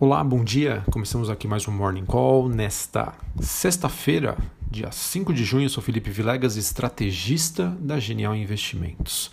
[0.00, 0.84] Olá, bom dia.
[0.92, 4.38] Começamos aqui mais um Morning Call nesta sexta-feira,
[4.70, 5.64] dia 5 de junho.
[5.64, 9.28] Eu sou Felipe Vilegas, estrategista da Genial Investimentos.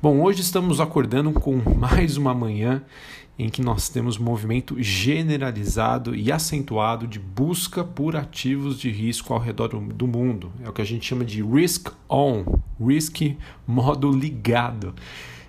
[0.00, 2.82] Bom, hoje estamos acordando com mais uma manhã
[3.38, 9.38] em que nós temos movimento generalizado e acentuado de busca por ativos de risco ao
[9.38, 10.50] redor do mundo.
[10.64, 12.42] É o que a gente chama de risk on,
[12.80, 13.36] risk
[13.66, 14.94] modo ligado.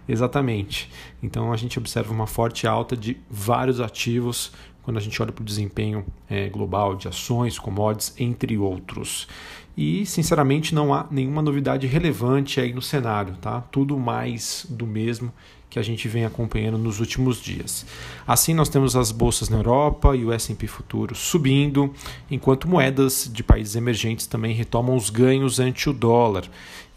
[0.07, 0.89] Exatamente.
[1.21, 4.51] Então a gente observa uma forte alta de vários ativos
[4.83, 9.27] quando a gente olha para o desempenho é, global de ações, commodities, entre outros.
[9.75, 13.59] E, sinceramente, não há nenhuma novidade relevante aí no cenário, tá?
[13.69, 15.31] Tudo mais do mesmo
[15.69, 17.85] que a gente vem acompanhando nos últimos dias.
[18.25, 21.93] Assim, nós temos as bolsas na Europa e o S&P futuro subindo,
[22.31, 26.45] enquanto moedas de países emergentes também retomam os ganhos ante o dólar.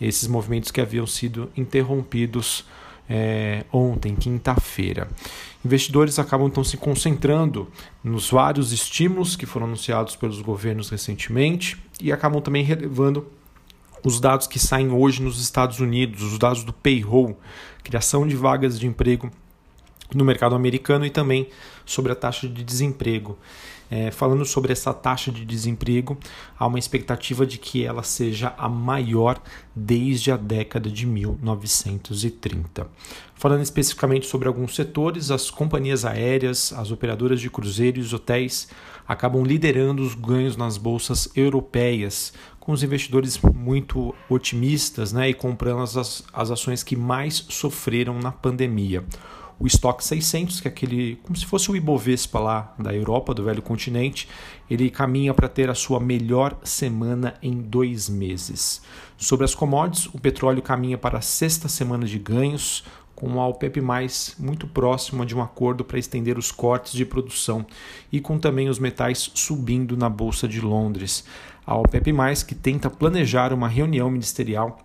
[0.01, 2.65] Esses movimentos que haviam sido interrompidos
[3.11, 5.09] é, ontem, quinta-feira.
[5.65, 7.69] Investidores acabam então se concentrando
[8.05, 13.27] nos vários estímulos que foram anunciados pelos governos recentemente e acabam também relevando
[14.05, 17.37] os dados que saem hoje nos Estados Unidos, os dados do payroll,
[17.83, 19.29] criação de vagas de emprego
[20.15, 21.49] no mercado americano e também
[21.85, 23.39] sobre a taxa de desemprego.
[23.91, 26.17] É, falando sobre essa taxa de desemprego,
[26.57, 29.43] há uma expectativa de que ela seja a maior
[29.75, 32.87] desde a década de 1930.
[33.35, 38.69] Falando especificamente sobre alguns setores, as companhias aéreas, as operadoras de cruzeiro e hotéis
[39.09, 45.83] acabam liderando os ganhos nas bolsas europeias, com os investidores muito otimistas né, e comprando
[45.83, 49.05] as, as ações que mais sofreram na pandemia
[49.61, 53.45] o estoque 600, que é aquele, como se fosse o Ibovespa lá da Europa, do
[53.45, 54.27] velho continente,
[54.71, 58.81] ele caminha para ter a sua melhor semana em dois meses.
[59.19, 63.83] Sobre as commodities, o petróleo caminha para a sexta semana de ganhos, com a OPEP+,
[64.39, 67.67] muito próxima de um acordo para estender os cortes de produção
[68.11, 71.23] e com também os metais subindo na Bolsa de Londres.
[71.67, 72.15] A OPEP+,
[72.49, 74.79] que tenta planejar uma reunião ministerial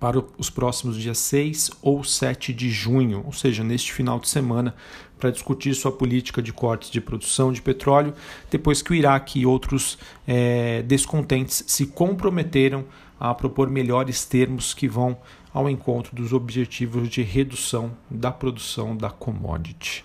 [0.00, 4.74] para os próximos dias 6 ou 7 de junho, ou seja, neste final de semana,
[5.18, 8.14] para discutir sua política de cortes de produção de petróleo,
[8.50, 12.86] depois que o Iraque e outros é, descontentes se comprometeram
[13.20, 15.18] a propor melhores termos que vão
[15.52, 20.02] ao encontro dos objetivos de redução da produção da commodity.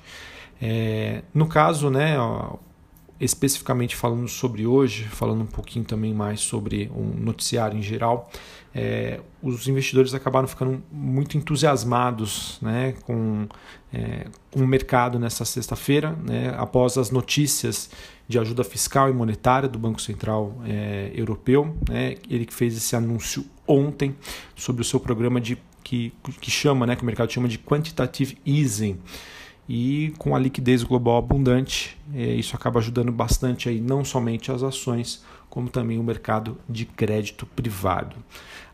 [0.62, 2.18] É, no caso, né,
[3.20, 8.30] especificamente falando sobre hoje, falando um pouquinho também mais sobre um noticiário em geral,
[8.74, 13.48] é, os investidores acabaram ficando muito entusiasmados né, com,
[13.94, 17.90] é, com o mercado nessa sexta-feira, né, após as notícias
[18.28, 21.74] de ajuda fiscal e monetária do Banco Central é, Europeu.
[21.88, 24.14] Né, ele que fez esse anúncio ontem
[24.58, 26.12] sobre o seu programa de que,
[26.42, 29.00] que chama, né, que o mercado chama de quantitative easing
[29.68, 34.62] e com a liquidez global abundante, é, isso acaba ajudando bastante aí não somente as
[34.62, 38.16] ações, como também o mercado de crédito privado.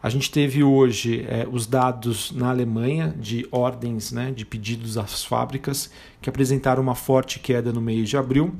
[0.03, 5.23] A gente teve hoje é, os dados na Alemanha de ordens né, de pedidos às
[5.23, 5.91] fábricas
[6.21, 8.53] que apresentaram uma forte queda no mês de abril.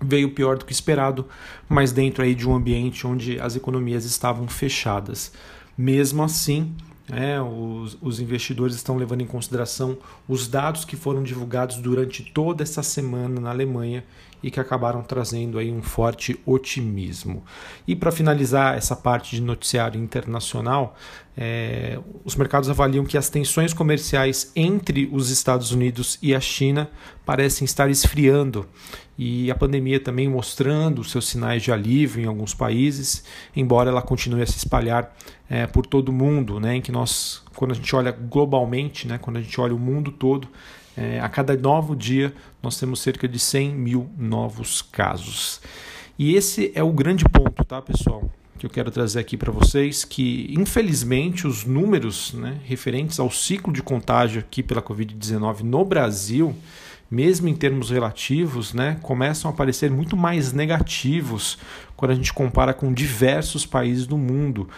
[0.00, 1.26] Veio pior do que esperado,
[1.68, 5.32] mas dentro aí de um ambiente onde as economias estavam fechadas.
[5.76, 6.74] Mesmo assim,
[7.12, 9.98] é, os, os, investidores estão levando em consideração
[10.28, 14.04] os dados que foram divulgados durante toda essa semana na Alemanha
[14.42, 17.44] e que acabaram trazendo aí um forte otimismo.
[17.86, 20.96] E para finalizar essa parte de noticiário internacional,
[21.36, 26.90] é, os mercados avaliam que as tensões comerciais entre os Estados Unidos e a China
[27.24, 28.66] parecem estar esfriando
[29.22, 33.22] e a pandemia também mostrando seus sinais de alívio em alguns países,
[33.54, 35.14] embora ela continue a se espalhar
[35.48, 39.18] é, por todo o mundo, né, em que nós, quando a gente olha globalmente, né,
[39.18, 40.48] quando a gente olha o mundo todo,
[40.96, 45.60] é, a cada novo dia nós temos cerca de 100 mil novos casos.
[46.18, 48.30] E esse é o grande ponto, tá, pessoal?
[48.58, 53.72] Que eu quero trazer aqui para vocês, que infelizmente os números né, referentes ao ciclo
[53.72, 56.54] de contágio aqui pela Covid-19 no Brasil
[57.10, 61.58] mesmo em termos relativos, né, começam a parecer muito mais negativos
[61.96, 64.68] quando a gente compara com diversos países do mundo,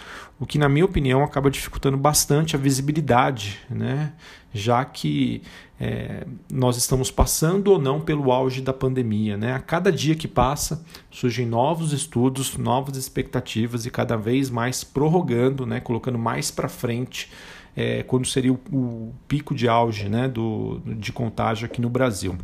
[0.40, 4.14] o que, na minha opinião, acaba dificultando bastante a visibilidade, né,
[4.52, 5.42] já que
[5.78, 9.36] é, nós estamos passando ou não pelo auge da pandemia.
[9.36, 9.52] Né?
[9.52, 15.66] A cada dia que passa, surgem novos estudos, novas expectativas e cada vez mais prorrogando,
[15.66, 17.30] né, colocando mais para frente
[17.76, 22.36] é, quando seria o, o, pico de auge né, do, de contágio aqui no Brasil.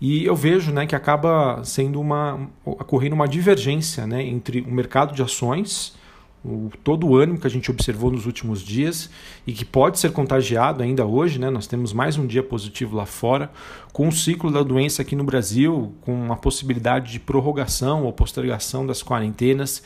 [0.00, 5.14] E eu vejo né, que acaba sendo uma ocorrendo uma divergência né, entre o mercado
[5.14, 5.96] de ações,
[6.44, 9.10] o, todo o ânimo que a gente observou nos últimos dias
[9.44, 11.50] e que pode ser contagiado ainda hoje, né?
[11.50, 13.50] Nós temos mais um dia positivo lá fora,
[13.92, 18.86] com o ciclo da doença aqui no Brasil, com a possibilidade de prorrogação ou postergação
[18.86, 19.82] das quarentenas,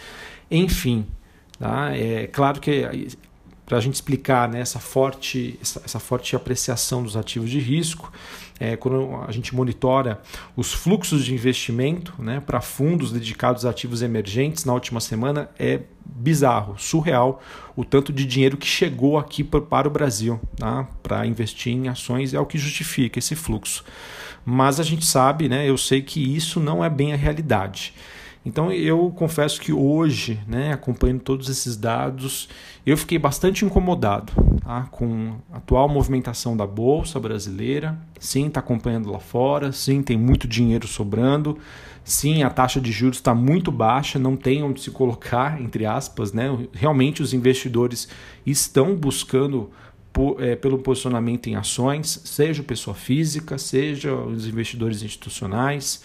[0.50, 1.06] enfim.
[1.58, 1.96] Tá?
[1.96, 3.08] É claro que
[3.72, 8.12] para a gente explicar né, essa, forte, essa, essa, forte apreciação dos ativos de risco,
[8.60, 10.20] é, quando a gente monitora
[10.54, 15.80] os fluxos de investimento né, para fundos dedicados a ativos emergentes na última semana, é
[16.04, 17.42] bizarro, surreal
[17.74, 22.34] o tanto de dinheiro que chegou aqui para o Brasil tá, para investir em ações,
[22.34, 23.86] é o que justifica esse fluxo.
[24.44, 27.94] Mas a gente sabe, né, eu sei que isso não é bem a realidade.
[28.44, 32.48] Então eu confesso que hoje, né, acompanhando todos esses dados,
[32.84, 37.96] eu fiquei bastante incomodado tá, com a atual movimentação da Bolsa brasileira.
[38.18, 41.56] Sim, está acompanhando lá fora, sim, tem muito dinheiro sobrando,
[42.02, 46.32] sim, a taxa de juros está muito baixa, não tem onde se colocar, entre aspas.
[46.32, 46.46] Né?
[46.72, 48.08] Realmente os investidores
[48.44, 49.70] estão buscando
[50.40, 56.02] é, pelo posicionamento em ações, seja pessoa física, seja os investidores institucionais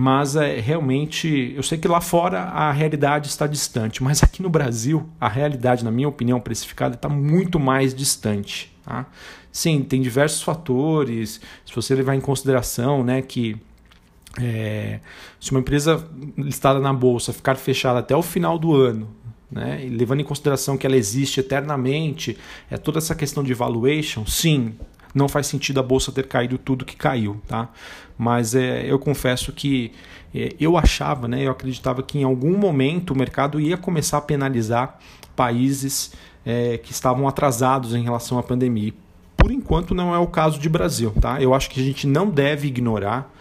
[0.00, 4.48] mas é, realmente eu sei que lá fora a realidade está distante, mas aqui no
[4.48, 8.72] Brasil a realidade, na minha opinião, precificada está muito mais distante.
[8.84, 9.06] Tá?
[9.50, 11.40] Sim, tem diversos fatores.
[11.66, 13.56] Se você levar em consideração, né, que
[14.40, 15.00] é,
[15.40, 19.08] se uma empresa listada na bolsa ficar fechada até o final do ano,
[19.50, 22.38] né, levando em consideração que ela existe eternamente,
[22.70, 24.76] é toda essa questão de valuation, sim,
[25.14, 27.68] não faz sentido a bolsa ter caído tudo que caiu, tá?
[28.16, 29.92] Mas é, eu confesso que
[30.34, 34.20] é, eu achava, né, eu acreditava que em algum momento o mercado ia começar a
[34.20, 34.98] penalizar
[35.34, 36.12] países
[36.44, 38.92] é, que estavam atrasados em relação à pandemia.
[39.36, 41.40] Por enquanto não é o caso de Brasil, tá?
[41.40, 43.32] Eu acho que a gente não deve ignorar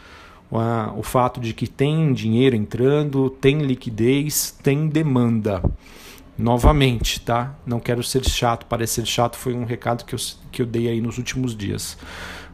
[0.95, 5.61] o fato de que tem dinheiro entrando, tem liquidez, tem demanda.
[6.37, 7.55] Novamente, tá?
[7.65, 10.19] Não quero ser chato, parecer chato foi um recado que eu,
[10.51, 11.97] que eu dei aí nos últimos dias.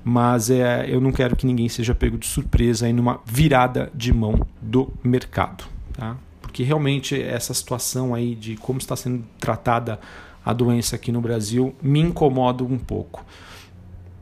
[0.04, 4.14] Mas é, eu não quero que ninguém seja pego de surpresa aí numa virada de
[4.14, 6.18] mão do mercado, tá?
[6.42, 10.00] Porque realmente essa situação aí de como está sendo tratada
[10.46, 13.26] a doença aqui no Brasil me incomoda um pouco.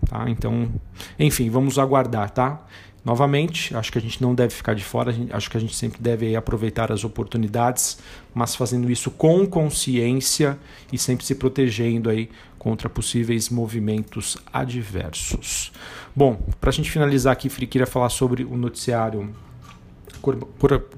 [0.07, 0.29] Tá?
[0.29, 0.71] Então,
[1.17, 2.61] enfim, vamos aguardar, tá?
[3.03, 5.99] Novamente, acho que a gente não deve ficar de fora, acho que a gente sempre
[5.99, 7.97] deve aproveitar as oportunidades,
[8.31, 10.57] mas fazendo isso com consciência
[10.93, 15.71] e sempre se protegendo aí contra possíveis movimentos adversos.
[16.15, 19.33] Bom, para a gente finalizar aqui, Fri, queria falar sobre o noticiário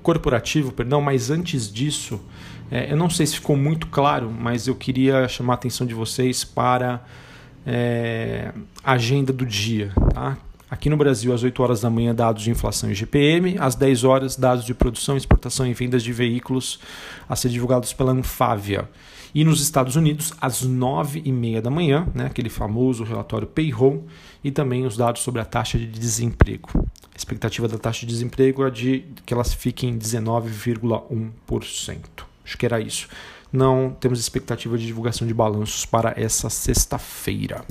[0.02, 2.20] corporativo, perdão, mas antes disso,
[2.70, 5.94] é, eu não sei se ficou muito claro, mas eu queria chamar a atenção de
[5.94, 7.02] vocês para
[7.66, 8.52] é,
[8.84, 10.38] a agenda do dia, tá?
[10.74, 13.58] Aqui no Brasil, às 8 horas da manhã, dados de inflação e GPM.
[13.60, 16.80] Às 10 horas, dados de produção, exportação e vendas de veículos
[17.30, 18.90] a ser divulgados pela Anfávia.
[19.36, 24.08] E nos Estados Unidos, às 9 e meia da manhã, né, aquele famoso relatório payroll,
[24.44, 26.72] e também os dados sobre a taxa de desemprego.
[26.74, 31.98] A expectativa da taxa de desemprego é de que elas fiquem em 19,1%.
[32.44, 33.08] Acho que era isso.
[33.52, 37.64] Não temos expectativa de divulgação de balanços para essa sexta-feira.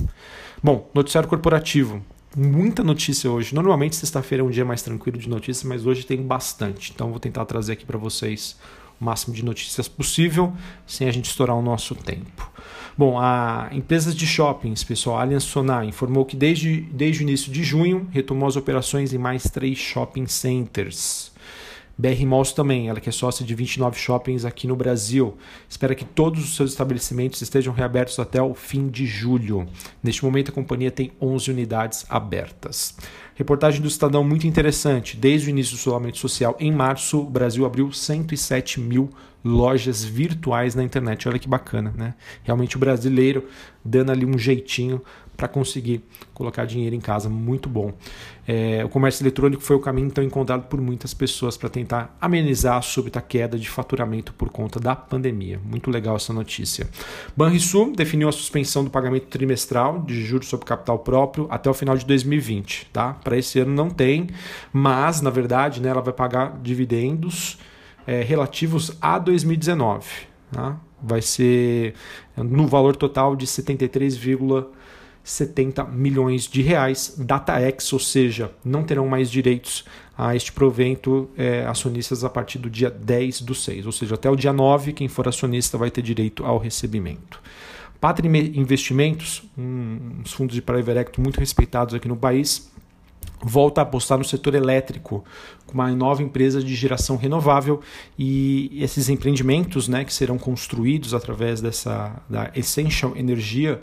[0.63, 2.01] Bom, noticiário corporativo
[2.35, 3.53] muita notícia hoje.
[3.53, 6.91] Normalmente sexta-feira é um dia mais tranquilo de notícias, mas hoje tem bastante.
[6.93, 8.57] Então vou tentar trazer aqui para vocês
[8.99, 10.53] o máximo de notícias possível,
[10.85, 12.51] sem a gente estourar o nosso tempo.
[12.95, 17.51] Bom, a empresas de shoppings, pessoal, a Allianz Sonar informou que desde, desde o início
[17.51, 21.32] de junho retomou as operações em mais três shopping centers.
[21.97, 25.37] BR Malls também, ela que é sócia de 29 shoppings aqui no Brasil.
[25.69, 29.67] Espera que todos os seus estabelecimentos estejam reabertos até o fim de julho.
[30.01, 32.95] Neste momento, a companhia tem 11 unidades abertas.
[33.35, 35.15] Reportagem do Estadão muito interessante.
[35.17, 39.09] Desde o início do isolamento social, em março, o Brasil abriu 107 mil
[39.43, 41.27] lojas virtuais na internet.
[41.27, 42.13] Olha que bacana, né?
[42.43, 43.47] Realmente o brasileiro
[43.83, 45.01] dando ali um jeitinho
[45.35, 47.29] para conseguir colocar dinheiro em casa.
[47.29, 47.93] Muito bom.
[48.47, 52.77] É, o comércio eletrônico foi o caminho então encontrado por muitas pessoas para tentar amenizar
[52.77, 55.59] a súbita queda de faturamento por conta da pandemia.
[55.63, 56.89] Muito legal essa notícia.
[57.35, 61.97] Banrisul definiu a suspensão do pagamento trimestral de juros sobre capital próprio até o final
[61.97, 62.89] de 2020.
[62.91, 63.13] Tá?
[63.13, 64.27] Para esse ano não tem,
[64.71, 67.57] mas na verdade né, ela vai pagar dividendos
[68.05, 70.05] é, relativos a 2019.
[70.51, 70.77] Tá?
[71.01, 71.95] Vai ser
[72.37, 74.15] no valor total de 73,
[75.23, 77.15] 70 milhões de reais.
[77.17, 79.85] DataX, ou seja, não terão mais direitos
[80.17, 84.29] a este provento é, acionistas a partir do dia 10 do 6, ou seja, até
[84.29, 87.41] o dia 9, quem for acionista vai ter direito ao recebimento.
[87.99, 92.69] Pátria Investimentos, uns fundos de private equity muito respeitados aqui no país,
[93.41, 95.23] volta a apostar no setor elétrico,
[95.65, 97.81] com uma nova empresa de geração renovável
[98.19, 103.79] e esses empreendimentos né, que serão construídos através dessa da Essential Energia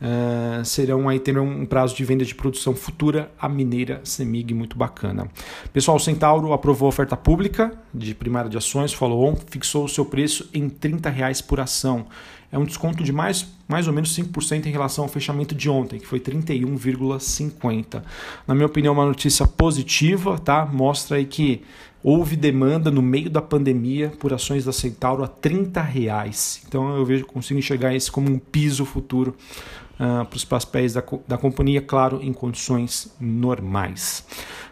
[0.00, 4.76] uh, serão aí terão um prazo de venda de produção futura a mineira Semig muito
[4.76, 5.28] bacana.
[5.72, 10.04] Pessoal, o Centauro aprovou a oferta pública de primária de ações, follow-on, fixou o seu
[10.04, 12.06] preço em 30 reais por ação
[12.52, 16.00] é um desconto de mais, mais ou menos 5% em relação ao fechamento de ontem,
[16.00, 18.02] que foi 31,50.
[18.46, 20.66] Na minha opinião, uma notícia positiva, tá?
[20.66, 21.62] Mostra aí que
[22.02, 26.62] houve demanda no meio da pandemia por ações da Centauro a 30 reais.
[26.66, 29.36] Então eu vejo consigo enxergar isso como um piso futuro
[30.00, 34.24] uh, para os papéis da, da companhia, claro, em condições normais.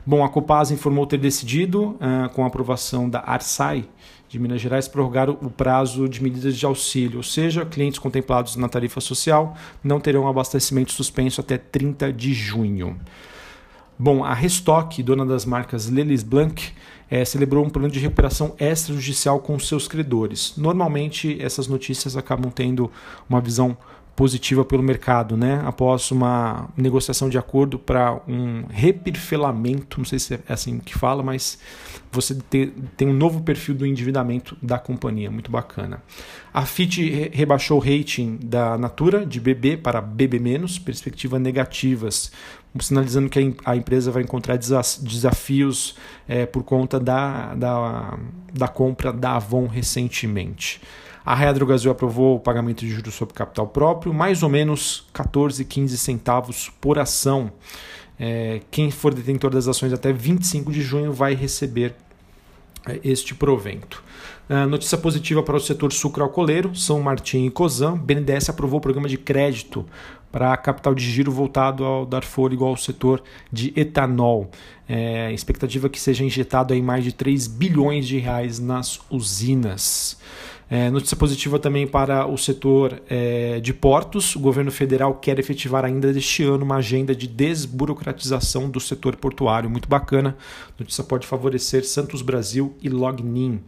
[0.06, 3.86] Bom, a Copasa informou ter decidido, uh, com a aprovação da Arsai,
[4.28, 8.68] de Minas Gerais prorrogaram o prazo de medidas de auxílio, ou seja, clientes contemplados na
[8.68, 12.98] tarifa social não terão abastecimento suspenso até 30 de junho.
[13.98, 16.72] Bom, a Restock, dona das marcas Lelis Blanc,
[17.10, 20.54] é, celebrou um plano de recuperação extrajudicial com seus credores.
[20.56, 22.92] Normalmente, essas notícias acabam tendo
[23.28, 23.76] uma visão
[24.18, 25.62] positiva pelo mercado, né?
[25.64, 31.22] Após uma negociação de acordo para um reperfilamento, não sei se é assim que fala,
[31.22, 31.56] mas
[32.10, 36.02] você tem, tem um novo perfil do endividamento da companhia, muito bacana.
[36.52, 42.32] A FIT rebaixou o rating da Natura de BB para BB-, perspectivas negativas,
[42.80, 45.94] sinalizando que a empresa vai encontrar desafios
[46.26, 48.18] é, por conta da, da,
[48.52, 50.80] da compra da Avon recentemente.
[51.24, 55.64] A Raia Drogasil aprovou o pagamento de juros sobre capital próprio, mais ou menos 14,
[55.64, 57.52] 15 centavos por ação.
[58.18, 61.94] É, quem for detentor das ações até 25 de junho vai receber
[62.86, 64.02] é, este provento.
[64.48, 67.96] Uh, notícia positiva para o setor sucroalcooleiro, São Martin e Cosan.
[67.98, 69.84] BNDES aprovou o programa de crédito
[70.32, 73.22] para capital de giro voltado ao dar fôlego ao setor
[73.52, 74.50] de etanol.
[74.88, 80.18] É, expectativa que seja injetado aí mais de 3 bilhões de reais nas usinas.
[80.70, 84.36] É, notícia positiva também para o setor é, de portos.
[84.36, 89.70] O governo federal quer efetivar ainda este ano uma agenda de desburocratização do setor portuário.
[89.70, 90.36] Muito bacana.
[90.78, 93.62] Notícia pode favorecer Santos Brasil e Lognin.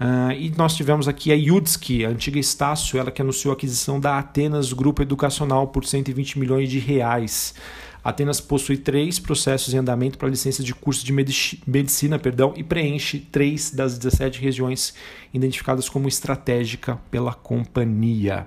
[0.00, 4.00] Uh, e nós tivemos aqui a Yudski, a antiga Estácio, ela que anunciou a aquisição
[4.00, 7.54] da Atenas Grupo Educacional por 120 milhões de reais.
[8.02, 13.18] Atenas possui três processos em andamento para licença de curso de medicina perdão, e preenche
[13.18, 14.94] três das 17 regiões
[15.32, 18.46] identificadas como estratégica pela companhia.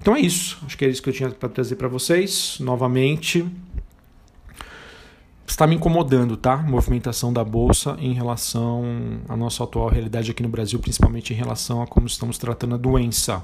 [0.00, 0.58] Então é isso.
[0.64, 2.58] Acho que é isso que eu tinha para trazer para vocês.
[2.60, 3.44] Novamente,
[5.46, 6.54] está me incomodando, tá?
[6.54, 8.84] A movimentação da bolsa em relação
[9.28, 12.78] à nossa atual realidade aqui no Brasil, principalmente em relação a como estamos tratando a
[12.78, 13.42] doença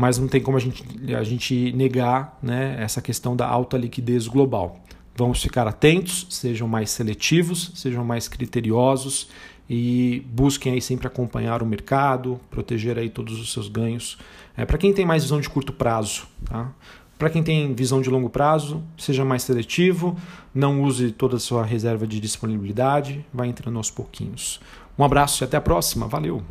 [0.00, 0.82] mas não tem como a gente,
[1.14, 4.80] a gente negar né, essa questão da alta liquidez global.
[5.14, 9.28] Vamos ficar atentos, sejam mais seletivos, sejam mais criteriosos
[9.68, 14.16] e busquem aí sempre acompanhar o mercado, proteger aí todos os seus ganhos.
[14.56, 16.72] É, Para quem tem mais visão de curto prazo, tá?
[17.18, 20.16] Para quem tem visão de longo prazo, seja mais seletivo,
[20.54, 24.62] não use toda a sua reserva de disponibilidade, vai entrando aos pouquinhos.
[24.98, 26.08] Um abraço e até a próxima.
[26.08, 26.42] Valeu!